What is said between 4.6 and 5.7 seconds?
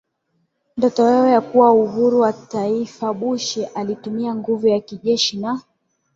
ya kijeshi na